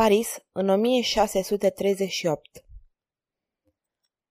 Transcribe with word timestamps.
Paris, 0.00 0.36
în 0.52 0.68
1638 0.68 2.64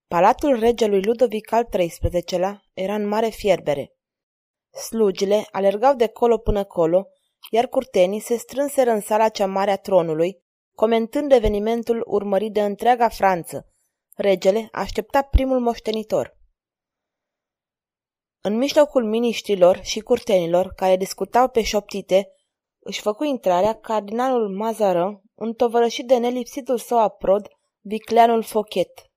Palatul 0.06 0.58
regelui 0.58 1.02
Ludovic 1.04 1.52
al 1.52 1.64
XIII-lea 1.64 2.62
era 2.72 2.94
în 2.94 3.06
mare 3.06 3.28
fierbere. 3.28 3.92
Slugile 4.70 5.46
alergau 5.50 5.94
de 5.94 6.06
colo 6.06 6.38
până 6.38 6.64
colo, 6.64 7.06
iar 7.50 7.66
curtenii 7.66 8.20
se 8.20 8.36
strânseră 8.36 8.90
în 8.90 9.00
sala 9.00 9.28
cea 9.28 9.46
mare 9.46 9.70
a 9.70 9.76
tronului, 9.76 10.42
comentând 10.74 11.32
evenimentul 11.32 12.04
urmărit 12.06 12.52
de 12.52 12.64
întreaga 12.64 13.08
Franță. 13.08 13.72
Regele 14.14 14.68
aștepta 14.72 15.22
primul 15.22 15.60
moștenitor. 15.60 16.38
În 18.40 18.56
mijlocul 18.56 19.04
miniștrilor 19.04 19.80
și 19.82 20.00
curtenilor 20.00 20.72
care 20.72 20.96
discutau 20.96 21.48
pe 21.48 21.62
șoptite, 21.62 22.28
își 22.78 23.00
făcu 23.00 23.24
intrarea 23.24 23.74
cardinalul 23.80 24.56
Mazarin, 24.56 25.23
întovărășit 25.34 26.06
de 26.06 26.16
nelipsitul 26.16 26.78
său 26.78 26.98
aprod, 26.98 27.48
vicleanul 27.80 28.42
Fochet. 28.42 29.10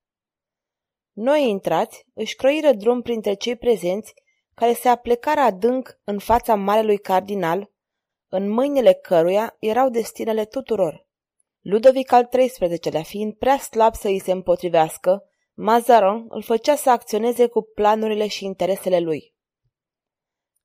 Noi 1.12 1.48
intrați 1.48 2.04
își 2.14 2.34
croiră 2.34 2.72
drum 2.72 3.02
printre 3.02 3.34
cei 3.34 3.56
prezenți, 3.56 4.14
care 4.54 4.72
se 4.72 4.88
aplecară 4.88 5.40
adânc 5.40 6.00
în 6.04 6.18
fața 6.18 6.54
marelui 6.54 6.98
cardinal, 6.98 7.70
în 8.28 8.48
mâinile 8.48 8.92
căruia 8.92 9.56
erau 9.58 9.88
destinele 9.88 10.44
tuturor. 10.44 11.06
Ludovic 11.60 12.12
al 12.12 12.24
XIII-lea 12.24 13.02
fiind 13.02 13.34
prea 13.34 13.58
slab 13.58 13.94
să 13.94 14.08
îi 14.08 14.18
se 14.18 14.32
împotrivească, 14.32 15.22
Mazarin 15.54 16.24
îl 16.28 16.42
făcea 16.42 16.74
să 16.74 16.90
acționeze 16.90 17.46
cu 17.46 17.62
planurile 17.74 18.26
și 18.26 18.44
interesele 18.44 19.00
lui. 19.00 19.34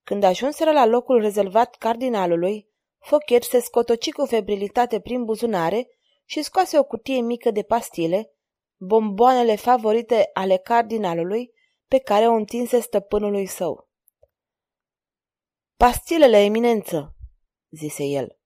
Când 0.04 0.24
ajunseră 0.24 0.72
la 0.72 0.86
locul 0.86 1.22
rezervat 1.22 1.76
cardinalului, 1.76 2.73
Fochet 3.04 3.44
se 3.44 3.60
scotoci 3.60 4.12
cu 4.12 4.26
febrilitate 4.26 5.02
prin 5.02 5.24
buzunare 5.24 5.88
și 6.26 6.42
scoase 6.42 6.80
o 6.80 6.84
cutie 6.84 7.22
mică 7.22 7.52
de 7.52 7.64
pastile, 7.64 8.32
bomboanele 8.78 9.56
favorite 9.56 10.30
ale 10.34 10.58
cardinalului 10.58 11.54
pe 11.88 12.00
care 12.00 12.28
o 12.28 12.34
întinse 12.34 12.80
stăpânului 12.80 13.46
său. 13.46 13.90
Pastilele, 15.76 16.44
eminență, 16.44 17.16
zise 17.70 18.04
el. 18.04 18.38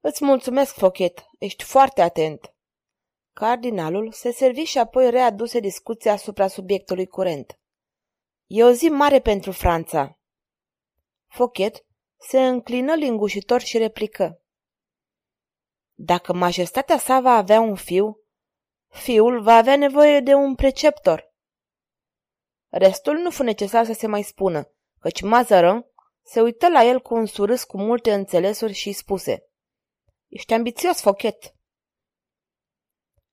Îți 0.00 0.24
mulțumesc, 0.24 0.74
Fochet, 0.74 1.26
ești 1.38 1.64
foarte 1.64 2.02
atent. 2.02 2.54
Cardinalul 3.32 4.12
se 4.12 4.32
servi 4.32 4.62
și 4.62 4.78
apoi 4.78 5.10
readuse 5.10 5.60
discuția 5.60 6.12
asupra 6.12 6.46
subiectului 6.46 7.06
curent. 7.06 7.60
E 8.46 8.64
o 8.64 8.70
zi 8.70 8.88
mare 8.88 9.20
pentru 9.20 9.52
Franța. 9.52 10.18
Fochet 11.26 11.85
se 12.18 12.46
înclină 12.46 12.94
lingușitor 12.94 13.60
și 13.60 13.78
replică. 13.78 14.40
Dacă 15.94 16.32
majestatea 16.32 16.98
sa 16.98 17.20
va 17.20 17.36
avea 17.36 17.60
un 17.60 17.74
fiu, 17.74 18.20
fiul 18.88 19.42
va 19.42 19.54
avea 19.54 19.76
nevoie 19.76 20.20
de 20.20 20.34
un 20.34 20.54
preceptor. 20.54 21.34
Restul 22.68 23.16
nu 23.16 23.30
fu 23.30 23.42
necesar 23.42 23.84
să 23.84 23.92
se 23.92 24.06
mai 24.06 24.22
spună, 24.22 24.72
căci 25.00 25.22
Mazarin 25.22 25.84
se 26.22 26.40
uită 26.40 26.68
la 26.68 26.84
el 26.84 27.00
cu 27.00 27.14
un 27.14 27.26
surâs 27.26 27.64
cu 27.64 27.76
multe 27.76 28.12
înțelesuri 28.12 28.72
și 28.72 28.92
spuse 28.92 29.48
Ești 30.28 30.54
ambițios, 30.54 31.00
Fochet. 31.00 31.54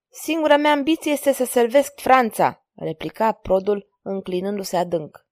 Singura 0.09 0.57
mea 0.57 0.71
ambiție 0.71 1.11
este 1.11 1.31
să 1.31 1.45
servesc 1.45 1.99
Franța, 1.99 2.65
replica 2.73 3.31
Produl 3.31 3.87
înclinându-se 4.01 4.77
adânc. 4.77 5.27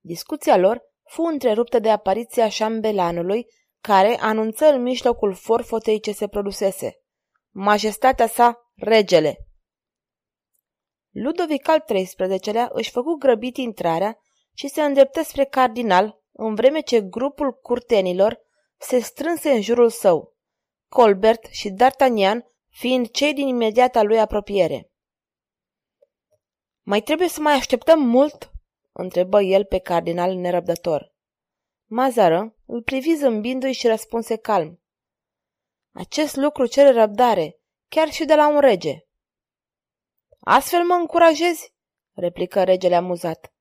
Discuția 0.00 0.56
lor 0.56 0.91
fu 1.12 1.22
întreruptă 1.22 1.78
de 1.78 1.90
apariția 1.90 2.48
șambelanului, 2.48 3.46
care 3.80 4.18
anunță 4.20 4.66
în 4.66 4.82
mijlocul 4.82 5.34
forfotei 5.34 6.00
ce 6.00 6.12
se 6.12 6.28
produsese. 6.28 7.00
Majestatea 7.50 8.26
sa, 8.26 8.72
regele! 8.74 9.36
Ludovic 11.10 11.68
al 11.68 11.80
XIII-lea 11.80 12.70
își 12.72 12.90
făcu 12.90 13.14
grăbit 13.14 13.56
intrarea 13.56 14.18
și 14.54 14.68
se 14.68 14.82
îndreptă 14.82 15.22
spre 15.22 15.44
cardinal, 15.44 16.20
în 16.32 16.54
vreme 16.54 16.80
ce 16.80 17.00
grupul 17.00 17.52
curtenilor 17.52 18.40
se 18.78 18.98
strânse 18.98 19.50
în 19.50 19.60
jurul 19.60 19.90
său, 19.90 20.36
Colbert 20.88 21.44
și 21.50 21.70
D'Artagnan 21.70 22.38
fiind 22.68 23.10
cei 23.10 23.32
din 23.32 23.46
imediata 23.46 24.02
lui 24.02 24.20
apropiere. 24.20 24.90
Mai 26.82 27.00
trebuie 27.00 27.28
să 27.28 27.40
mai 27.40 27.54
așteptăm 27.54 28.00
mult?" 28.00 28.51
Întrebă 28.92 29.42
el 29.42 29.64
pe 29.64 29.78
cardinal 29.78 30.34
nerăbdător. 30.34 31.14
Mazară 31.84 32.56
îl 32.66 32.82
privi 32.82 33.14
zâmbindu-i 33.14 33.72
și 33.72 33.86
răspunse 33.86 34.36
calm. 34.36 34.82
Acest 35.92 36.36
lucru 36.36 36.66
cere 36.66 36.90
răbdare, 36.90 37.60
chiar 37.88 38.10
și 38.10 38.24
de 38.24 38.34
la 38.34 38.48
un 38.48 38.60
rege. 38.60 39.06
Astfel 40.40 40.84
mă 40.84 40.94
încurajezi? 40.94 41.74
replică 42.12 42.64
regele 42.64 42.94
amuzat. 42.94 43.54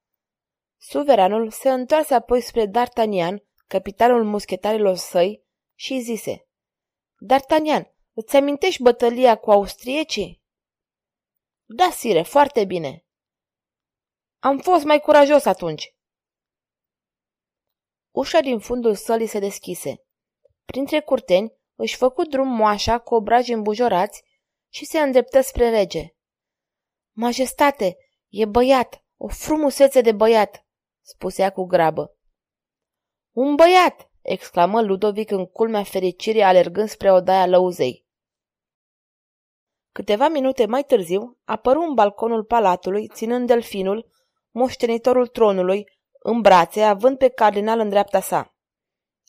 Suveranul 0.78 1.50
se 1.52 1.70
întoarse 1.70 2.14
apoi 2.14 2.42
spre 2.42 2.68
D'Artagnan, 2.68 3.36
capitanul 3.68 4.24
muschetarilor 4.24 4.96
săi, 4.96 5.44
și 5.76 6.00
zise 6.00 6.48
D'Artagnan, 7.28 7.92
îți 8.14 8.36
amintești 8.36 8.82
bătălia 8.82 9.36
cu 9.36 9.52
austriecii? 9.52 10.42
Da, 11.66 11.90
sire, 11.90 12.22
foarte 12.22 12.66
bine. 12.66 13.06
Am 14.44 14.58
fost 14.58 14.84
mai 14.84 15.00
curajos 15.00 15.46
atunci. 15.46 15.96
Ușa 18.12 18.40
din 18.40 18.60
fundul 18.60 18.96
sălii 18.96 19.28
se 19.28 19.40
deschise. 19.40 20.04
Printre 20.66 21.02
curteni 21.02 21.54
își 21.76 21.96
făcu 21.96 22.24
drum 22.24 22.48
moașa 22.48 23.00
cu 23.00 23.16
obraji 23.16 23.54
îmbujorați 23.54 24.24
și 24.74 24.86
se 24.86 25.00
îndreptă 25.00 25.42
spre 25.42 25.70
rege. 25.70 26.16
Majestate, 27.12 27.98
e 28.28 28.46
băiat, 28.46 29.04
o 29.18 29.28
frumusețe 29.28 30.02
de 30.02 30.12
băiat, 30.12 30.66
spusea 31.02 31.52
cu 31.52 31.64
grabă. 31.64 32.18
Un 33.32 33.56
băiat, 33.56 34.12
exclamă 34.22 34.82
Ludovic 34.82 35.32
în 35.32 35.46
culmea 35.46 35.84
fericirii 35.84 36.44
alergând 36.44 36.90
spre 36.90 37.12
odaia 37.12 37.48
lăuzei. 37.48 38.06
Câteva 39.92 40.28
minute 40.28 40.66
mai 40.66 40.84
târziu 40.84 41.40
apăru 41.44 41.82
în 41.82 41.94
balconul 41.94 42.44
palatului, 42.44 43.08
ținând 43.08 43.48
delfinul, 43.48 44.10
moștenitorul 44.52 45.28
tronului, 45.28 45.90
în 46.20 46.42
brațe, 46.42 46.82
având 46.82 47.18
pe 47.18 47.30
cardinal 47.30 47.80
în 47.80 47.90
dreapta 47.90 48.20
sa. 48.20 48.56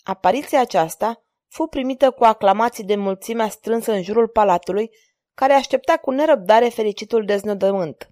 Apariția 0.03 0.61
aceasta 0.61 1.25
fu 1.49 1.67
primită 1.67 2.11
cu 2.11 2.25
aclamații 2.25 2.85
de 2.85 2.97
mulțimea 2.97 3.49
strânsă 3.49 3.93
în 3.93 4.03
jurul 4.03 4.29
palatului, 4.29 4.91
care 5.35 5.53
aștepta 5.53 5.97
cu 5.97 6.11
nerăbdare 6.11 6.69
fericitul 6.69 7.25
deznodământ. 7.25 8.11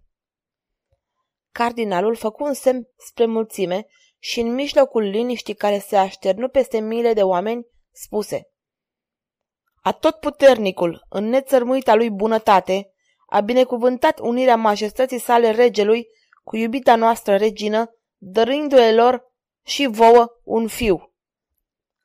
Cardinalul 1.52 2.14
făcu 2.14 2.44
un 2.44 2.52
semn 2.52 2.88
spre 2.96 3.26
mulțime 3.26 3.86
și 4.18 4.40
în 4.40 4.54
mijlocul 4.54 5.02
liniștii 5.02 5.54
care 5.54 5.78
se 5.78 5.96
așternu 5.96 6.48
peste 6.48 6.80
miile 6.80 7.12
de 7.12 7.22
oameni, 7.22 7.66
spuse 7.92 8.50
Atotputernicul, 9.82 11.06
în 11.08 11.24
nețărmuita 11.24 11.94
lui 11.94 12.10
bunătate, 12.10 12.92
a 13.26 13.40
binecuvântat 13.40 14.18
unirea 14.18 14.56
majestății 14.56 15.18
sale 15.18 15.50
regelui 15.50 16.06
cu 16.42 16.56
iubita 16.56 16.96
noastră 16.96 17.36
regină, 17.36 17.90
dăruindu-le 18.16 18.94
lor 18.94 19.32
și 19.64 19.86
vouă 19.86 20.26
un 20.44 20.66
fiu. 20.66 21.14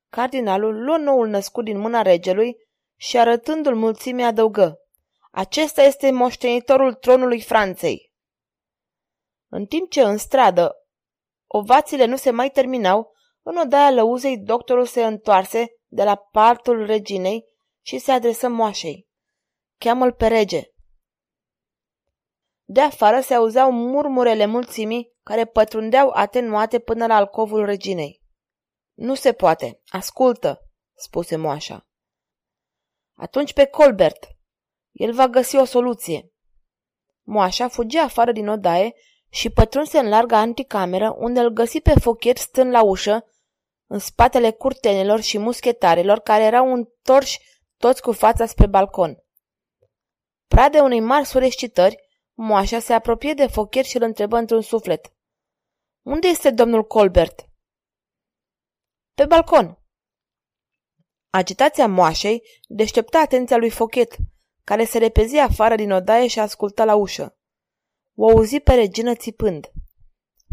Cardinalul 0.09 0.83
luă 0.83 0.97
noul 0.97 1.27
născut 1.27 1.63
din 1.63 1.77
mâna 1.77 2.01
regelui 2.01 2.55
și 2.95 3.17
arătându-l 3.17 3.75
mulțimii 3.75 4.23
adăugă. 4.23 4.79
Acesta 5.31 5.81
este 5.81 6.11
moștenitorul 6.11 6.93
tronului 6.93 7.41
Franței. 7.41 8.13
În 9.47 9.65
timp 9.65 9.89
ce 9.89 10.01
în 10.01 10.17
stradă 10.17 10.75
ovațiile 11.47 12.05
nu 12.05 12.15
se 12.15 12.31
mai 12.31 12.49
terminau, 12.49 13.13
în 13.41 13.57
odaia 13.57 13.91
lăuzei 13.91 14.37
doctorul 14.37 14.85
se 14.85 15.05
întoarse 15.05 15.67
de 15.87 16.03
la 16.03 16.15
partul 16.15 16.85
reginei 16.85 17.45
și 17.81 17.97
se 17.97 18.11
adresă 18.11 18.47
moașei. 18.47 19.07
Cheamă-l 19.77 20.13
pe 20.13 20.27
rege. 20.27 20.63
De 22.67 22.81
afară 22.81 23.19
se 23.19 23.33
auzeau 23.33 23.71
murmurele 23.71 24.45
mulțimii 24.45 25.13
care 25.23 25.45
pătrundeau 25.45 26.09
atenuate 26.09 26.79
până 26.79 27.05
la 27.05 27.15
alcovul 27.15 27.65
reginei. 27.65 28.21
Nu 28.93 29.15
se 29.15 29.33
poate. 29.33 29.81
Ascultă, 29.85 30.61
spuse 30.93 31.35
moașa. 31.35 31.87
Atunci 33.13 33.53
pe 33.53 33.65
Colbert. 33.65 34.27
El 34.91 35.13
va 35.13 35.27
găsi 35.27 35.55
o 35.55 35.65
soluție. 35.65 36.31
Moașa 37.21 37.67
fugi 37.67 37.97
afară 37.97 38.31
din 38.31 38.47
odaie 38.47 38.93
și 39.29 39.49
pătrunse 39.49 39.97
în 39.97 40.09
larga 40.09 40.37
anticameră, 40.37 41.15
unde 41.17 41.39
îl 41.39 41.49
găsi 41.49 41.81
pe 41.81 41.93
Fochet 41.99 42.37
stând 42.37 42.71
la 42.71 42.83
ușă, 42.83 43.25
în 43.87 43.99
spatele 43.99 44.51
curtenelor 44.51 45.21
și 45.21 45.37
muschetarilor 45.37 46.19
care 46.19 46.43
erau 46.43 46.73
întorși 46.73 47.39
toți 47.77 48.01
cu 48.01 48.11
fața 48.11 48.45
spre 48.45 48.67
balcon. 48.67 49.23
Prade 50.47 50.79
unei 50.79 50.99
mari 50.99 51.25
sureșcitări, 51.25 52.04
moașa 52.35 52.79
se 52.79 52.93
apropie 52.93 53.33
de 53.33 53.47
Fochet 53.47 53.85
și 53.85 53.95
îl 53.97 54.03
întrebă 54.03 54.37
într-un 54.37 54.61
suflet. 54.61 55.13
Unde 56.01 56.27
este 56.27 56.51
domnul 56.51 56.83
Colbert?" 56.83 57.49
Pe 59.13 59.25
balcon." 59.25 59.79
Agitația 61.29 61.87
moașei 61.87 62.43
deștepta 62.67 63.19
atenția 63.19 63.57
lui 63.57 63.69
Fochet, 63.69 64.15
care 64.63 64.85
se 64.85 64.97
repezi 64.97 65.37
afară 65.37 65.75
din 65.75 65.91
odaie 65.91 66.27
și 66.27 66.39
asculta 66.39 66.85
la 66.85 66.95
ușă. 66.95 67.37
O 68.15 68.29
auzi 68.29 68.59
pe 68.59 68.73
regină 68.73 69.15
țipând. 69.15 69.71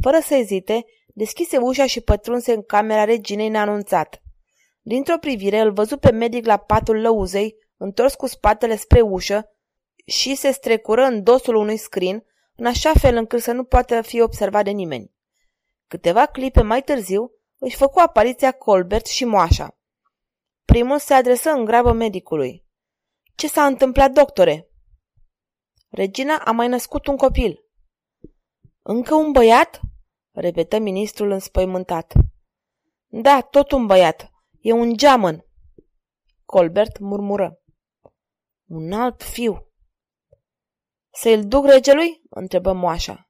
Fără 0.02 0.18
să 0.20 0.34
ezite, 0.34 0.84
deschise 1.06 1.56
ușa 1.56 1.86
și 1.86 2.00
pătrunse 2.00 2.52
în 2.52 2.62
camera 2.62 3.04
reginei 3.04 3.48
neanunțat. 3.48 4.22
Dintr-o 4.80 5.18
privire 5.18 5.60
îl 5.60 5.72
văzu 5.72 5.96
pe 5.98 6.10
medic 6.10 6.46
la 6.46 6.56
patul 6.56 7.00
lăuzei, 7.00 7.54
întors 7.76 8.14
cu 8.14 8.26
spatele 8.26 8.76
spre 8.76 9.00
ușă 9.00 9.56
și 10.04 10.34
se 10.34 10.50
strecură 10.50 11.02
în 11.02 11.22
dosul 11.22 11.54
unui 11.54 11.76
scrin, 11.76 12.24
în 12.56 12.66
așa 12.66 12.92
fel 12.92 13.16
încât 13.16 13.40
să 13.40 13.52
nu 13.52 13.64
poată 13.64 14.02
fi 14.02 14.20
observat 14.20 14.64
de 14.64 14.70
nimeni. 14.70 15.12
Câteva 15.86 16.26
clipe 16.26 16.62
mai 16.62 16.82
târziu 16.82 17.32
își 17.58 17.76
făcu 17.76 17.98
apariția 17.98 18.52
Colbert 18.52 19.06
și 19.06 19.24
moașa. 19.24 19.76
Primul 20.64 20.98
se 20.98 21.14
adresă 21.14 21.50
în 21.50 21.64
grabă 21.64 21.92
medicului. 21.92 22.64
Ce 23.34 23.48
s-a 23.48 23.66
întâmplat, 23.66 24.12
doctore?" 24.12 24.66
Regina 25.88 26.38
a 26.38 26.50
mai 26.50 26.68
născut 26.68 27.06
un 27.06 27.16
copil. 27.16 27.64
Încă 28.82 29.14
un 29.14 29.32
băiat? 29.32 29.80
repetă 30.30 30.78
ministrul 30.78 31.30
înspăimântat. 31.30 32.12
Da, 33.06 33.40
tot 33.40 33.70
un 33.70 33.86
băiat. 33.86 34.30
E 34.60 34.72
un 34.72 34.96
geamăn. 34.96 35.44
Colbert 36.44 36.98
murmură. 36.98 37.60
Un 38.66 38.92
alt 38.92 39.22
fiu. 39.22 39.71
Să-l 41.14 41.46
duc 41.46 41.64
regelui? 41.64 42.22
întrebă 42.30 42.72
moașa. 42.72 43.28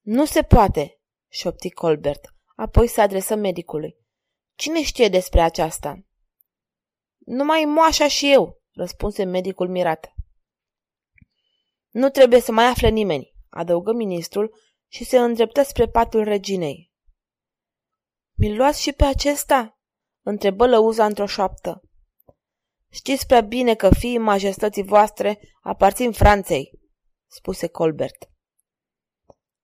Nu 0.00 0.24
se 0.24 0.42
poate, 0.42 1.00
șopti 1.28 1.70
Colbert. 1.70 2.34
Apoi 2.56 2.86
se 2.86 3.00
adresă 3.00 3.34
medicului. 3.34 3.96
Cine 4.54 4.82
știe 4.82 5.08
despre 5.08 5.40
aceasta? 5.40 6.04
Numai 7.18 7.64
moașa 7.64 8.08
și 8.08 8.32
eu, 8.32 8.62
răspunse 8.72 9.24
medicul 9.24 9.68
mirat. 9.68 10.14
Nu 11.90 12.10
trebuie 12.10 12.40
să 12.40 12.52
mai 12.52 12.64
afle 12.64 12.88
nimeni, 12.88 13.34
adăugă 13.48 13.92
ministrul 13.92 14.56
și 14.86 15.04
se 15.04 15.18
îndreptă 15.18 15.62
spre 15.62 15.88
patul 15.88 16.24
reginei. 16.24 16.92
Mi-l 18.36 18.56
luați 18.56 18.80
și 18.80 18.92
pe 18.92 19.04
acesta? 19.04 19.78
întrebă 20.22 20.66
lăuza 20.66 21.04
într-o 21.04 21.26
șoaptă. 21.26 21.82
Știți 22.94 23.26
prea 23.26 23.40
bine 23.40 23.74
că 23.74 23.94
fiii 23.94 24.18
majestății 24.18 24.82
voastre 24.82 25.40
aparțin 25.62 26.12
Franței, 26.12 26.80
spuse 27.26 27.66
Colbert. 27.66 28.30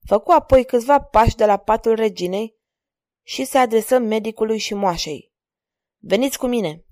Făcu 0.06 0.30
apoi 0.30 0.64
câțiva 0.64 1.00
pași 1.00 1.36
de 1.36 1.44
la 1.44 1.56
patul 1.56 1.94
reginei 1.94 2.58
și 3.26 3.44
se 3.44 3.58
adresă 3.58 3.98
medicului 3.98 4.58
și 4.58 4.74
moașei. 4.74 5.32
Veniți 5.98 6.38
cu 6.38 6.46
mine! 6.46 6.84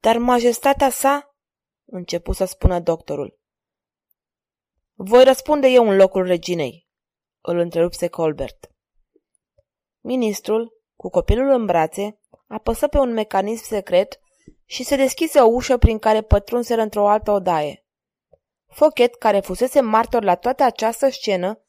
Dar 0.00 0.18
majestatea 0.18 0.90
sa, 0.90 1.36
începu 1.84 2.32
să 2.32 2.44
spună 2.44 2.80
doctorul. 2.80 3.38
Voi 4.92 5.24
răspunde 5.24 5.68
eu 5.68 5.88
în 5.88 5.96
locul 5.96 6.26
reginei, 6.26 6.88
îl 7.40 7.58
întrerupse 7.58 8.08
Colbert. 8.08 8.72
Ministrul, 10.00 10.82
cu 10.96 11.08
copilul 11.08 11.48
în 11.48 11.66
brațe, 11.66 12.20
apăsă 12.46 12.88
pe 12.88 12.98
un 12.98 13.12
mecanism 13.12 13.64
secret 13.64 14.20
și 14.70 14.82
se 14.82 14.96
deschise 14.96 15.40
o 15.40 15.46
ușă 15.46 15.76
prin 15.76 15.98
care 15.98 16.22
pătrunseră 16.22 16.80
într-o 16.82 17.08
altă 17.08 17.30
odaie. 17.30 17.84
Fochet, 18.66 19.14
care 19.14 19.40
fusese 19.40 19.80
martor 19.80 20.22
la 20.22 20.34
toată 20.34 20.62
această 20.62 21.08
scenă, 21.08 21.64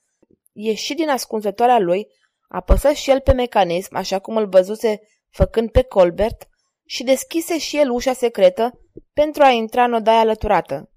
ieși 0.51 0.93
din 0.93 1.09
ascunzătoarea 1.09 1.79
lui, 1.79 2.07
apăsă 2.47 2.91
și 2.91 3.09
el 3.09 3.21
pe 3.21 3.33
mecanism, 3.33 3.95
așa 3.95 4.19
cum 4.19 4.37
îl 4.37 4.47
văzuse 4.47 5.01
făcând 5.29 5.71
pe 5.71 5.83
Colbert, 5.83 6.47
și 6.85 7.03
deschise 7.03 7.57
și 7.57 7.77
el 7.77 7.89
ușa 7.89 8.13
secretă 8.13 8.79
pentru 9.13 9.43
a 9.43 9.49
intra 9.49 9.83
în 9.83 9.93
odaia 9.93 10.19
alăturată. 10.19 10.91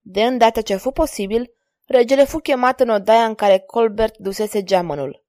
De 0.00 0.24
îndată 0.24 0.60
ce 0.60 0.76
fu 0.76 0.90
posibil, 0.90 1.50
regele 1.86 2.24
fu 2.24 2.38
chemat 2.38 2.80
în 2.80 2.88
odaia 2.88 3.24
în 3.24 3.34
care 3.34 3.58
Colbert 3.58 4.16
dusese 4.16 4.62
geamănul. 4.62 5.24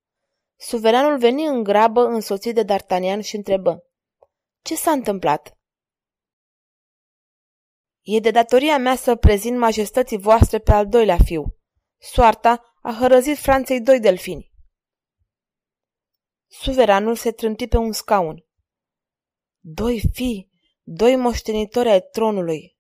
Suveranul 0.56 1.18
veni 1.18 1.46
în 1.46 1.64
grabă 1.64 2.02
însoțit 2.06 2.56
de 2.56 2.66
D'Artagnan 2.66 3.20
și 3.22 3.36
întrebă. 3.36 3.84
Ce 4.62 4.76
s-a 4.76 4.92
întâmplat? 4.92 5.56
E 8.02 8.20
de 8.20 8.32
datoria 8.32 8.78
mea 8.78 8.96
să 8.96 9.16
prezint 9.16 9.58
majestății 9.58 10.18
voastre 10.18 10.60
pe 10.60 10.72
al 10.72 10.88
doilea 10.88 11.18
fiu. 11.18 11.58
Soarta 11.98 12.76
a 12.82 12.94
hărăzit 13.00 13.38
Franței 13.38 13.82
doi 13.82 14.00
delfini. 14.00 14.52
Suveranul 16.48 17.16
se 17.16 17.32
trânti 17.32 17.68
pe 17.68 17.78
un 17.78 17.92
scaun. 17.92 18.46
Doi 19.60 20.02
fii, 20.14 20.52
doi 20.84 21.16
moștenitori 21.16 21.90
ai 21.90 22.02
tronului. 22.12 22.78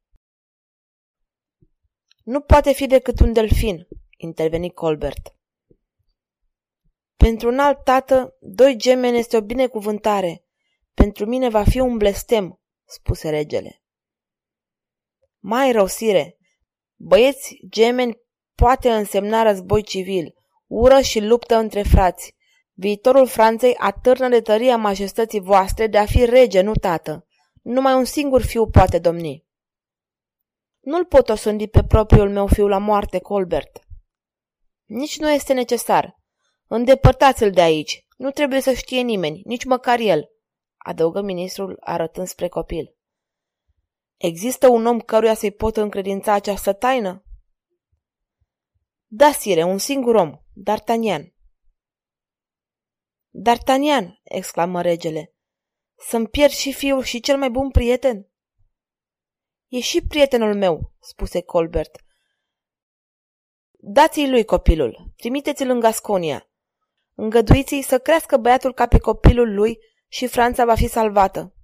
Nu 2.23 2.41
poate 2.41 2.73
fi 2.73 2.87
decât 2.87 3.19
un 3.19 3.33
delfin, 3.33 3.87
interveni 4.17 4.71
Colbert. 4.71 5.35
Pentru 7.15 7.47
un 7.47 7.59
alt 7.59 7.83
tată, 7.83 8.37
doi 8.39 8.75
gemeni 8.77 9.17
este 9.17 9.37
o 9.37 9.41
binecuvântare. 9.41 10.45
Pentru 10.93 11.25
mine 11.25 11.49
va 11.49 11.63
fi 11.63 11.79
un 11.79 11.97
blestem, 11.97 12.59
spuse 12.85 13.29
regele. 13.29 13.80
Mai 15.43 15.71
rău, 15.71 15.87
sire, 15.87 16.37
băieți 16.95 17.59
gemeni 17.69 18.17
poate 18.55 18.91
însemna 18.91 19.43
război 19.43 19.83
civil, 19.83 20.33
ură 20.67 20.99
și 20.99 21.19
luptă 21.19 21.55
între 21.55 21.81
frați. 21.81 22.35
Viitorul 22.73 23.27
Franței 23.27 23.75
atârnă 23.75 24.29
de 24.29 24.41
tăria 24.41 24.77
majestății 24.77 25.39
voastre 25.39 25.87
de 25.87 25.97
a 25.97 26.05
fi 26.05 26.25
rege, 26.25 26.61
nu 26.61 26.73
tată. 26.73 27.25
Numai 27.61 27.93
un 27.93 28.05
singur 28.05 28.41
fiu 28.41 28.67
poate 28.67 28.99
domni. 28.99 29.45
Nu-l 30.79 31.05
pot 31.05 31.29
osândi 31.29 31.67
pe 31.67 31.83
propriul 31.83 32.29
meu 32.29 32.47
fiu 32.47 32.67
la 32.67 32.77
moarte, 32.77 33.19
Colbert. 33.19 33.79
Nici 34.85 35.19
nu 35.19 35.31
este 35.31 35.53
necesar. 35.53 36.15
Îndepărtați-l 36.67 37.51
de 37.51 37.61
aici. 37.61 38.05
Nu 38.17 38.31
trebuie 38.31 38.61
să 38.61 38.73
știe 38.73 39.01
nimeni, 39.01 39.41
nici 39.45 39.63
măcar 39.63 39.99
el, 39.99 40.29
adăugă 40.77 41.21
ministrul 41.21 41.77
arătând 41.79 42.27
spre 42.27 42.47
copil. 42.47 42.95
Există 44.21 44.67
un 44.67 44.85
om 44.85 44.99
căruia 44.99 45.33
să-i 45.33 45.51
pot 45.51 45.77
încredința 45.77 46.33
această 46.33 46.73
taină? 46.73 47.23
Da, 49.07 49.31
sire, 49.31 49.63
un 49.63 49.77
singur 49.77 50.15
om, 50.15 50.39
D'Artagnan. 50.69 51.33
D'Artagnan, 53.31 54.19
exclamă 54.23 54.81
regele, 54.81 55.35
să-mi 55.95 56.27
pierd 56.27 56.51
și 56.51 56.73
fiul 56.73 57.03
și 57.03 57.19
cel 57.19 57.37
mai 57.37 57.49
bun 57.49 57.69
prieten? 57.69 58.31
E 59.67 59.79
și 59.79 60.05
prietenul 60.07 60.55
meu, 60.55 60.93
spuse 60.99 61.41
Colbert. 61.41 62.05
Dați-i 63.71 64.29
lui 64.29 64.45
copilul, 64.45 65.13
trimiteți-l 65.15 65.69
în 65.69 65.79
Gasconia. 65.79 66.49
Îngăduiți-i 67.15 67.81
să 67.81 67.99
crească 67.99 68.37
băiatul 68.37 68.73
ca 68.73 68.87
pe 68.87 68.97
copilul 68.97 69.53
lui 69.53 69.77
și 70.07 70.27
Franța 70.27 70.65
va 70.65 70.75
fi 70.75 70.87
salvată. 70.87 71.55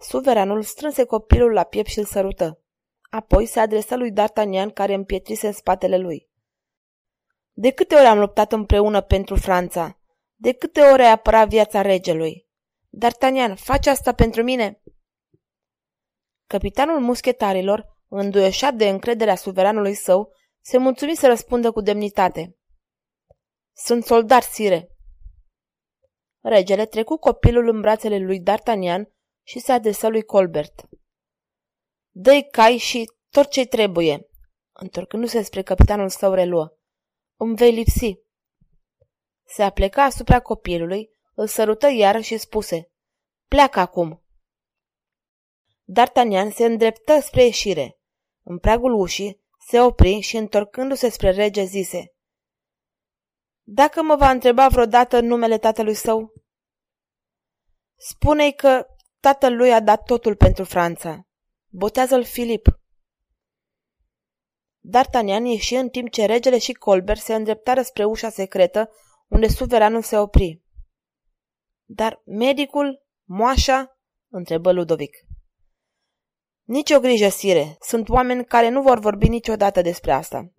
Suveranul 0.00 0.62
strânse 0.62 1.04
copilul 1.04 1.52
la 1.52 1.64
piept 1.64 1.88
și 1.88 1.98
îl 1.98 2.04
sărută. 2.04 2.62
Apoi 3.10 3.46
se 3.46 3.60
adresă 3.60 3.96
lui 3.96 4.12
D'Artagnan 4.12 4.72
care 4.74 4.94
împietrise 4.94 5.46
în 5.46 5.52
spatele 5.52 5.98
lui. 5.98 6.28
De 7.52 7.70
câte 7.70 7.94
ori 7.94 8.04
am 8.04 8.18
luptat 8.18 8.52
împreună 8.52 9.00
pentru 9.00 9.36
Franța? 9.36 10.00
De 10.34 10.52
câte 10.52 10.80
ori 10.80 11.02
ai 11.02 11.10
apărat 11.10 11.48
viața 11.48 11.80
regelui? 11.80 12.48
D'Artagnan, 13.04 13.54
faci 13.54 13.86
asta 13.86 14.12
pentru 14.12 14.42
mine? 14.42 14.82
Capitanul 16.46 17.00
muschetarilor, 17.00 17.96
înduioșat 18.08 18.74
de 18.74 18.88
încrederea 18.88 19.34
suveranului 19.34 19.94
său, 19.94 20.32
se 20.60 20.78
mulțumi 20.78 21.16
să 21.16 21.26
răspundă 21.26 21.70
cu 21.70 21.80
demnitate. 21.80 22.56
Sunt 23.76 24.04
soldat, 24.04 24.42
sire. 24.42 24.88
Regele 26.40 26.86
trecu 26.86 27.16
copilul 27.16 27.68
în 27.68 27.80
brațele 27.80 28.18
lui 28.18 28.42
D'Artagnan 28.42 29.19
și 29.42 29.58
se 29.58 29.72
adresă 29.72 30.08
lui 30.08 30.22
Colbert. 30.22 30.88
Dă-i 32.10 32.48
cai 32.50 32.76
și 32.76 33.10
tot 33.30 33.50
ce 33.50 33.66
trebuie. 33.66 34.28
Întorcându-se 34.72 35.42
spre 35.42 35.62
capitanul 35.62 36.08
său 36.08 36.32
reluă. 36.34 36.78
Îmi 37.36 37.56
vei 37.56 37.72
lipsi. 37.72 38.18
Se 39.46 39.62
apleca 39.62 40.04
asupra 40.04 40.40
copilului, 40.40 41.10
îl 41.34 41.46
sărută 41.46 41.88
iar 41.88 42.22
și 42.22 42.38
spuse. 42.38 42.90
Pleacă 43.48 43.80
acum. 43.80 44.24
D'Artagnan 45.92 46.52
se 46.54 46.64
îndreptă 46.64 47.20
spre 47.20 47.44
ieșire. 47.44 47.98
În 48.42 48.58
pragul 48.58 48.92
ușii, 48.92 49.40
se 49.66 49.80
opri 49.80 50.20
și, 50.20 50.36
întorcându-se 50.36 51.08
spre 51.08 51.30
rege, 51.30 51.64
zise 51.64 52.14
Dacă 53.62 54.02
mă 54.02 54.16
va 54.16 54.30
întreba 54.30 54.68
vreodată 54.68 55.20
numele 55.20 55.58
tatălui 55.58 55.94
său, 55.94 56.32
spune-i 57.96 58.54
că 58.54 58.86
tatăl 59.20 59.56
lui 59.56 59.72
a 59.72 59.80
dat 59.80 60.02
totul 60.02 60.36
pentru 60.36 60.64
Franța. 60.64 61.26
Botează-l 61.68 62.24
Filip. 62.24 62.66
D'Artagnan 64.88 65.44
ieși 65.44 65.74
în 65.74 65.88
timp 65.88 66.10
ce 66.10 66.24
regele 66.24 66.58
și 66.58 66.72
Colbert 66.72 67.20
se 67.20 67.34
îndreptară 67.34 67.82
spre 67.82 68.04
ușa 68.04 68.28
secretă, 68.28 68.90
unde 69.28 69.48
suveranul 69.48 70.02
se 70.02 70.18
opri. 70.18 70.62
Dar 71.84 72.22
medicul, 72.24 73.06
moașa, 73.24 73.98
întrebă 74.28 74.72
Ludovic. 74.72 75.16
Nici 76.62 76.90
o 76.90 77.00
grijă, 77.00 77.28
sire. 77.28 77.76
Sunt 77.80 78.08
oameni 78.08 78.44
care 78.44 78.68
nu 78.68 78.82
vor 78.82 78.98
vorbi 78.98 79.28
niciodată 79.28 79.82
despre 79.82 80.12
asta. 80.12 80.52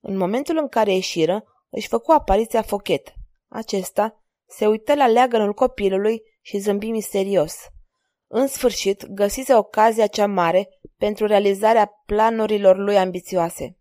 În 0.00 0.16
momentul 0.16 0.56
în 0.56 0.68
care 0.68 0.92
ieșiră, 0.92 1.44
își 1.68 1.88
făcu 1.88 2.12
apariția 2.12 2.62
Fochet. 2.62 3.12
Acesta 3.48 4.24
se 4.46 4.66
uită 4.66 4.94
la 4.94 5.06
leagănul 5.06 5.52
copilului 5.52 6.22
și 6.46 6.58
zâmbi 6.58 6.90
misterios. 6.90 7.54
În 8.26 8.46
sfârșit, 8.46 9.06
găsise 9.06 9.54
ocazia 9.54 10.06
cea 10.06 10.26
mare 10.26 10.68
pentru 10.96 11.26
realizarea 11.26 12.02
planurilor 12.06 12.76
lui 12.76 12.98
ambițioase. 12.98 13.76